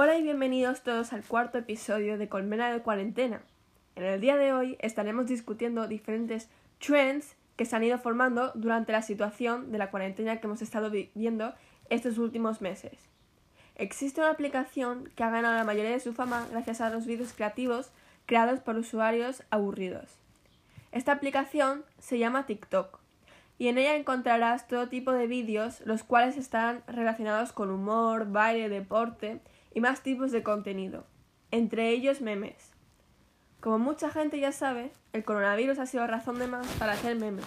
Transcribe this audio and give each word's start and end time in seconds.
Hola 0.00 0.16
y 0.16 0.22
bienvenidos 0.22 0.82
todos 0.82 1.12
al 1.12 1.24
cuarto 1.24 1.58
episodio 1.58 2.18
de 2.18 2.28
Colmena 2.28 2.72
de 2.72 2.82
Cuarentena. 2.82 3.42
En 3.96 4.04
el 4.04 4.20
día 4.20 4.36
de 4.36 4.52
hoy 4.52 4.76
estaremos 4.78 5.26
discutiendo 5.26 5.88
diferentes 5.88 6.48
trends 6.78 7.34
que 7.56 7.64
se 7.64 7.74
han 7.74 7.82
ido 7.82 7.98
formando 7.98 8.52
durante 8.54 8.92
la 8.92 9.02
situación 9.02 9.72
de 9.72 9.78
la 9.78 9.90
cuarentena 9.90 10.36
que 10.36 10.46
hemos 10.46 10.62
estado 10.62 10.88
viviendo 10.88 11.52
estos 11.90 12.16
últimos 12.18 12.60
meses. 12.60 12.92
Existe 13.74 14.20
una 14.20 14.30
aplicación 14.30 15.10
que 15.16 15.24
ha 15.24 15.30
ganado 15.30 15.56
la 15.56 15.64
mayoría 15.64 15.90
de 15.90 15.98
su 15.98 16.12
fama 16.12 16.46
gracias 16.52 16.80
a 16.80 16.90
los 16.90 17.04
vídeos 17.04 17.32
creativos 17.32 17.90
creados 18.26 18.60
por 18.60 18.76
usuarios 18.76 19.42
aburridos. 19.50 20.14
Esta 20.92 21.10
aplicación 21.10 21.84
se 21.98 22.20
llama 22.20 22.46
TikTok 22.46 23.00
y 23.58 23.66
en 23.66 23.78
ella 23.78 23.96
encontrarás 23.96 24.68
todo 24.68 24.88
tipo 24.88 25.10
de 25.10 25.26
vídeos 25.26 25.80
los 25.86 26.04
cuales 26.04 26.36
están 26.36 26.84
relacionados 26.86 27.50
con 27.50 27.68
humor, 27.72 28.30
baile, 28.30 28.68
deporte 28.68 29.40
y 29.78 29.80
más 29.80 30.02
tipos 30.02 30.32
de 30.32 30.42
contenido, 30.42 31.06
entre 31.52 31.90
ellos 31.90 32.20
memes. 32.20 32.72
Como 33.60 33.78
mucha 33.78 34.10
gente 34.10 34.40
ya 34.40 34.50
sabe, 34.50 34.90
el 35.12 35.22
coronavirus 35.22 35.78
ha 35.78 35.86
sido 35.86 36.04
razón 36.08 36.40
de 36.40 36.48
más 36.48 36.66
para 36.80 36.94
hacer 36.94 37.14
memes. 37.14 37.44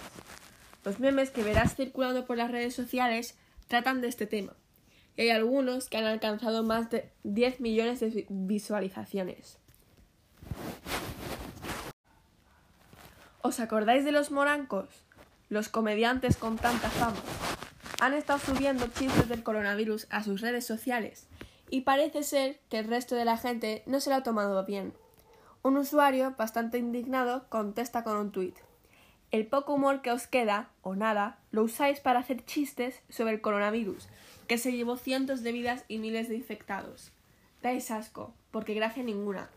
Los 0.82 0.98
memes 0.98 1.30
que 1.30 1.42
verás 1.42 1.76
circulando 1.76 2.24
por 2.24 2.38
las 2.38 2.50
redes 2.50 2.74
sociales 2.74 3.36
tratan 3.68 4.00
de 4.00 4.08
este 4.08 4.26
tema, 4.26 4.54
y 5.14 5.22
hay 5.22 5.28
algunos 5.28 5.90
que 5.90 5.98
han 5.98 6.06
alcanzado 6.06 6.62
más 6.62 6.88
de 6.88 7.10
10 7.24 7.60
millones 7.60 8.00
de 8.00 8.26
visualizaciones. 8.30 9.58
¿Os 13.42 13.60
acordáis 13.60 14.06
de 14.06 14.12
los 14.12 14.30
morancos? 14.30 14.88
Los 15.50 15.68
comediantes 15.68 16.38
con 16.38 16.56
tanta 16.56 16.88
fama. 16.88 17.20
Han 18.00 18.14
estado 18.14 18.38
subiendo 18.38 18.86
chistes 18.86 19.28
del 19.28 19.42
coronavirus 19.42 20.06
a 20.08 20.24
sus 20.24 20.40
redes 20.40 20.64
sociales 20.64 21.28
y 21.72 21.80
parece 21.80 22.22
ser 22.22 22.60
que 22.68 22.78
el 22.78 22.86
resto 22.86 23.16
de 23.16 23.24
la 23.24 23.38
gente 23.38 23.82
no 23.86 23.98
se 23.98 24.10
lo 24.10 24.16
ha 24.16 24.22
tomado 24.22 24.62
bien. 24.66 24.92
Un 25.62 25.78
usuario, 25.78 26.34
bastante 26.36 26.76
indignado, 26.76 27.48
contesta 27.48 28.04
con 28.04 28.18
un 28.18 28.30
tuit. 28.30 28.54
El 29.30 29.46
poco 29.46 29.72
humor 29.72 30.02
que 30.02 30.10
os 30.10 30.26
queda, 30.26 30.68
o 30.82 30.94
nada, 30.96 31.38
lo 31.50 31.62
usáis 31.62 31.98
para 31.98 32.20
hacer 32.20 32.44
chistes 32.44 33.00
sobre 33.08 33.32
el 33.32 33.40
coronavirus, 33.40 34.06
que 34.48 34.58
se 34.58 34.72
llevó 34.72 34.98
cientos 34.98 35.42
de 35.42 35.52
vidas 35.52 35.86
y 35.88 35.96
miles 35.96 36.28
de 36.28 36.36
infectados. 36.36 37.10
Dais 37.62 37.90
asco, 37.90 38.34
porque 38.50 38.74
gracia 38.74 39.02
ninguna. 39.02 39.48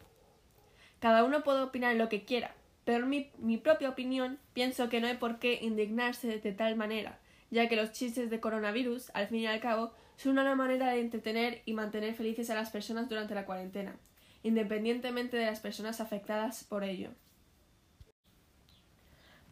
Cada 1.01 1.25
uno 1.25 1.43
puede 1.43 1.63
opinar 1.63 1.97
lo 1.97 2.07
que 2.07 2.23
quiera, 2.23 2.55
pero 2.85 3.05
mi, 3.07 3.29
mi 3.39 3.57
propia 3.57 3.89
opinión 3.89 4.39
pienso 4.53 4.87
que 4.87 5.01
no 5.01 5.07
hay 5.07 5.17
por 5.17 5.37
qué 5.37 5.59
indignarse 5.61 6.39
de 6.39 6.51
tal 6.53 6.77
manera, 6.77 7.19
ya 7.51 7.69
que 7.69 7.75
los 7.75 7.91
chistes 7.91 8.29
de 8.29 8.39
coronavirus, 8.39 9.11
al 9.13 9.27
fin 9.27 9.39
y 9.39 9.47
al 9.47 9.59
cabo, 9.59 9.93
son 10.17 10.37
una 10.37 10.55
manera 10.55 10.91
de 10.91 11.01
entretener 11.01 11.61
y 11.65 11.73
mantener 11.73 12.13
felices 12.15 12.49
a 12.49 12.55
las 12.55 12.69
personas 12.69 13.09
durante 13.09 13.35
la 13.35 13.45
cuarentena, 13.45 13.95
independientemente 14.43 15.37
de 15.37 15.45
las 15.45 15.59
personas 15.59 16.01
afectadas 16.01 16.63
por 16.63 16.83
ello. 16.83 17.11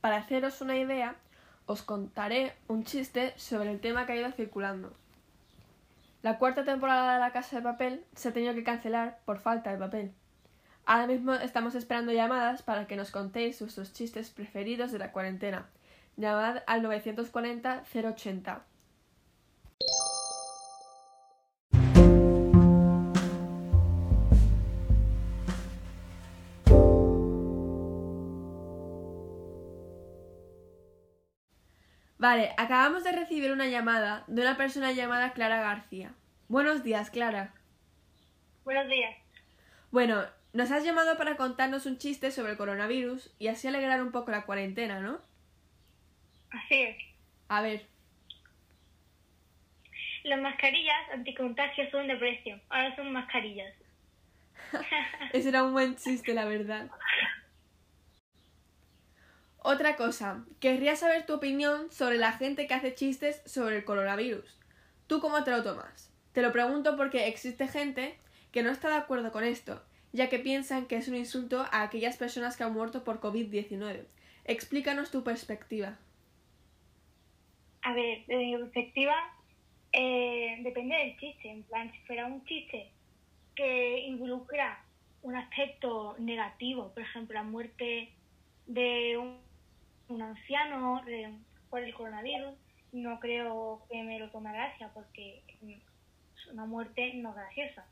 Para 0.02 0.18
haceros 0.18 0.62
una 0.62 0.78
idea, 0.78 1.16
os 1.66 1.82
contaré 1.82 2.54
un 2.68 2.84
chiste 2.84 3.34
sobre 3.38 3.72
el 3.72 3.80
tema 3.80 4.06
que 4.06 4.14
ha 4.14 4.18
ido 4.18 4.32
circulando. 4.32 4.94
La 6.22 6.38
cuarta 6.38 6.64
temporada 6.64 7.14
de 7.14 7.20
La 7.20 7.32
Casa 7.32 7.58
de 7.58 7.62
Papel 7.62 8.06
se 8.16 8.30
ha 8.30 8.34
tenido 8.34 8.54
que 8.54 8.64
cancelar 8.64 9.20
por 9.26 9.40
falta 9.40 9.72
de 9.72 9.78
papel. 9.78 10.14
Ahora 10.86 11.08
mismo 11.08 11.34
estamos 11.34 11.76
esperando 11.76 12.12
llamadas 12.12 12.62
para 12.62 12.88
que 12.88 12.98
nos 12.98 13.12
contéis 13.12 13.60
vuestros 13.62 13.94
chistes 13.94 14.30
preferidos 14.30 14.92
de 14.92 15.00
la 15.00 15.12
cuarentena. 15.12 15.70
Llamad 16.16 16.64
al 16.68 16.84
940 16.84 17.84
080. 17.92 18.66
Vale, 32.24 32.54
acabamos 32.56 33.04
de 33.04 33.12
recibir 33.12 33.52
una 33.52 33.68
llamada 33.68 34.24
de 34.28 34.42
una 34.44 34.56
persona 34.56 34.94
llamada 34.94 35.34
Clara 35.34 35.60
García. 35.62 36.14
Buenos 36.48 36.82
días, 36.82 37.10
Clara. 37.10 37.54
Buenos 38.64 38.88
días. 38.88 39.14
Bueno, 39.92 40.24
nos 40.54 40.72
has 40.72 40.86
llamado 40.86 41.18
para 41.18 41.36
contarnos 41.36 41.86
un 41.86 41.98
chiste 41.98 42.32
sobre 42.32 42.52
el 42.52 42.58
coronavirus 42.58 43.34
y 43.40 43.48
así 43.48 43.68
alegrar 43.68 44.02
un 44.02 44.14
poco 44.14 44.32
la 44.32 44.46
cuarentena, 44.46 45.02
¿no? 45.02 45.20
Así 46.54 46.82
es. 46.82 46.98
A 47.50 47.62
ver. 47.62 47.86
Las 50.24 50.40
mascarillas 50.40 51.10
anticontagios 51.12 51.92
son 51.92 52.08
de 52.08 52.16
precio. 52.16 52.60
Ahora 52.70 52.96
son 52.96 53.12
mascarillas. 53.12 53.74
Ese 55.34 55.50
era 55.50 55.64
un 55.64 55.74
buen 55.74 55.96
chiste, 55.96 56.34
la 56.34 56.46
verdad. 56.46 56.90
Otra 59.58 59.96
cosa, 59.96 60.46
querría 60.60 60.96
saber 60.96 61.26
tu 61.26 61.34
opinión 61.34 61.92
sobre 61.92 62.18
la 62.18 62.34
gente 62.34 62.68
que 62.68 62.74
hace 62.74 62.96
chistes 62.96 63.42
sobre 63.46 63.78
el 63.78 63.86
coronavirus. 63.86 64.60
¿Tú 65.08 65.20
cómo 65.20 65.44
te 65.44 65.52
lo 65.52 65.64
tomas? 65.64 66.12
Te 66.34 66.42
lo 66.42 66.52
pregunto 66.52 66.98
porque 66.98 67.28
existe 67.28 67.68
gente 67.68 68.18
que 68.52 68.62
no 68.62 68.72
está 68.72 68.90
de 68.90 68.96
acuerdo 68.96 69.32
con 69.32 69.44
esto, 69.44 69.82
ya 70.12 70.30
que 70.30 70.40
piensan 70.40 70.86
que 70.86 70.98
es 70.98 71.08
un 71.08 71.16
insulto 71.16 71.66
a 71.72 71.82
aquellas 71.82 72.18
personas 72.18 72.58
que 72.58 72.64
han 72.64 72.74
muerto 72.74 73.04
por 73.04 73.20
COVID-19. 73.22 74.06
Explícanos 74.46 75.12
tu 75.12 75.24
perspectiva. 75.24 75.98
A 77.94 77.96
ver, 77.96 78.26
desde 78.26 78.44
mi 78.44 78.58
perspectiva, 78.58 79.16
eh, 79.92 80.58
depende 80.62 80.98
del 80.98 81.18
chiste. 81.18 81.48
En 81.48 81.62
plan, 81.62 81.92
si 81.92 82.00
fuera 82.08 82.26
un 82.26 82.44
chiste 82.46 82.90
que 83.56 84.00
involucra 84.08 84.84
un 85.22 85.36
aspecto 85.36 86.16
negativo, 86.18 86.92
por 86.92 87.04
ejemplo, 87.04 87.36
la 87.36 87.44
muerte 87.44 88.10
de 88.66 89.18
un 89.18 89.38
un 90.08 90.22
anciano 90.22 91.02
por 91.70 91.82
el 91.82 91.94
coronavirus, 91.94 92.54
no 92.92 93.20
creo 93.20 93.82
que 93.90 94.04
me 94.04 94.20
lo 94.20 94.30
tome 94.30 94.52
gracia 94.52 94.90
porque 94.94 95.42
una 96.52 96.66
muerte 96.66 97.14
no 97.16 97.30
es 97.30 97.36
graciosa. 97.36 97.86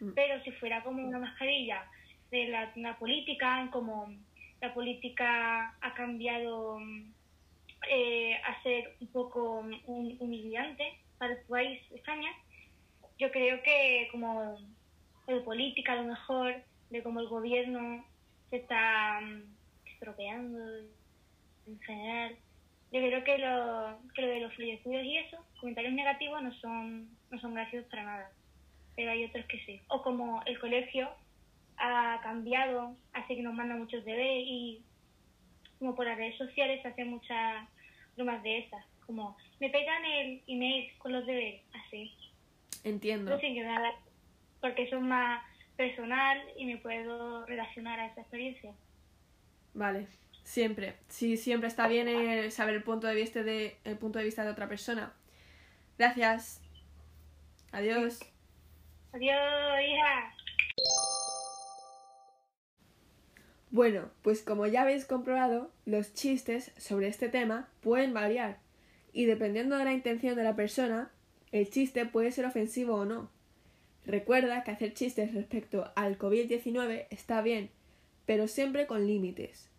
Mm. 0.00 0.10
Pero 0.14 0.42
si 0.42 0.52
fuera 0.52 0.82
como 0.82 1.06
una 1.06 1.18
mascarilla 1.18 1.84
de 2.30 2.48
la, 2.48 2.98
política, 2.98 3.68
como 3.72 4.12
la 4.60 4.72
política 4.72 5.76
ha 5.80 5.94
cambiado 5.94 6.78
eh, 7.90 8.34
a 8.36 8.62
ser 8.62 8.96
humillante 9.58 10.98
para 11.18 11.32
el 11.34 11.40
país 11.46 11.80
España, 11.92 12.30
yo 13.18 13.30
creo 13.30 13.62
que 13.62 14.08
como 14.12 14.58
de 15.26 15.40
política 15.40 15.92
a 15.92 15.96
lo 15.96 16.04
mejor, 16.04 16.54
de 16.90 17.02
cómo 17.02 17.20
el 17.20 17.28
gobierno 17.28 18.04
se 18.50 18.56
está 18.56 19.20
mm, 19.20 19.42
estropeando 19.86 20.58
en 21.66 21.80
general. 21.80 22.36
Yo 22.92 23.00
creo 23.00 23.24
que 23.24 23.38
lo, 23.38 23.98
que 24.14 24.22
lo 24.22 24.28
de 24.28 24.40
los 24.40 24.54
fallecidos 24.54 25.04
y 25.04 25.18
eso, 25.18 25.44
comentarios 25.60 25.94
negativos 25.94 26.42
no 26.42 26.52
son, 26.54 27.10
no 27.30 27.40
son 27.40 27.54
graciosos 27.54 27.90
para 27.90 28.04
nada, 28.04 28.30
pero 28.94 29.10
hay 29.10 29.24
otros 29.24 29.44
que 29.46 29.58
sí. 29.66 29.80
O 29.88 30.02
como 30.02 30.42
el 30.46 30.58
colegio 30.60 31.10
ha 31.78 32.20
cambiado, 32.22 32.96
así 33.12 33.34
que 33.34 33.42
nos 33.42 33.54
manda 33.54 33.74
muchos 33.74 34.04
deberes 34.04 34.44
y 34.46 34.82
como 35.78 35.94
por 35.94 36.06
las 36.06 36.16
redes 36.16 36.38
sociales 36.38 36.80
se 36.82 36.88
hacen 36.88 37.10
muchas 37.10 37.68
bromas 38.14 38.42
de 38.42 38.58
esas, 38.58 38.84
como 39.06 39.36
me 39.60 39.70
pegan 39.70 40.04
el 40.04 40.42
email 40.46 40.92
con 40.98 41.12
los 41.12 41.26
deberes, 41.26 41.62
así. 41.72 42.12
Entiendo. 42.84 43.30
No 43.30 43.40
sin 43.40 43.56
nada, 43.62 43.92
porque 44.60 44.84
eso 44.84 44.96
es 44.96 45.02
más 45.02 45.42
personal 45.76 46.42
y 46.56 46.66
me 46.66 46.78
puedo 46.78 47.46
relacionar 47.46 48.00
a 48.00 48.06
esa 48.06 48.20
experiencia. 48.20 48.72
Vale. 49.74 50.06
Siempre. 50.42 50.94
Sí, 51.08 51.36
siempre 51.36 51.68
está 51.68 51.88
bien 51.88 52.06
eh, 52.08 52.52
saber 52.52 52.76
el 52.76 52.82
punto 52.84 53.08
de 53.08 53.16
vista 53.16 53.42
de 53.42 53.78
el 53.82 53.98
punto 53.98 54.20
de 54.20 54.24
vista 54.24 54.44
de 54.44 54.50
otra 54.50 54.68
persona. 54.68 55.12
Gracias. 55.98 56.62
Adiós. 57.72 58.20
Adiós, 59.12 59.80
hija. 59.82 60.34
Bueno, 63.70 64.08
pues 64.22 64.42
como 64.42 64.66
ya 64.66 64.82
habéis 64.82 65.04
comprobado, 65.04 65.72
los 65.84 66.14
chistes 66.14 66.72
sobre 66.78 67.08
este 67.08 67.28
tema 67.28 67.68
pueden 67.80 68.14
variar 68.14 68.58
y 69.16 69.24
dependiendo 69.24 69.78
de 69.78 69.84
la 69.86 69.94
intención 69.94 70.36
de 70.36 70.44
la 70.44 70.54
persona, 70.54 71.10
el 71.50 71.70
chiste 71.70 72.04
puede 72.04 72.32
ser 72.32 72.44
ofensivo 72.44 72.96
o 72.96 73.06
no. 73.06 73.30
Recuerda 74.04 74.62
que 74.62 74.72
hacer 74.72 74.92
chistes 74.92 75.32
respecto 75.32 75.90
al 75.96 76.18
COVID-19 76.18 77.06
está 77.08 77.40
bien, 77.40 77.70
pero 78.26 78.46
siempre 78.46 78.86
con 78.86 79.06
límites. 79.06 79.70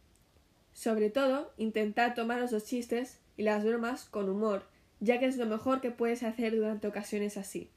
Sobre 0.74 1.12
todo, 1.12 1.54
intentad 1.58 2.16
tomaros 2.16 2.52
los 2.52 2.66
chistes 2.66 3.20
y 3.38 3.44
las 3.44 3.64
bromas 3.64 4.06
con 4.06 4.28
humor, 4.28 4.64
ya 5.02 5.20
que 5.20 5.28
es 5.28 5.38
lo 5.38 5.46
mejor 5.46 5.82
que 5.82 5.92
puedes 5.92 6.24
hacer 6.24 6.56
durante 6.56 6.88
ocasiones 6.88 7.38
así. 7.38 7.70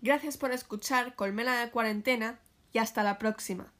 Gracias 0.00 0.36
por 0.36 0.52
escuchar 0.52 1.16
Colmena 1.16 1.60
de 1.60 1.72
Cuarentena 1.72 2.38
y 2.72 2.78
hasta 2.78 3.02
la 3.02 3.18
próxima. 3.18 3.72